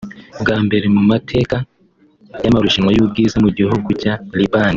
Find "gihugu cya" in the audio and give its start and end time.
3.57-4.13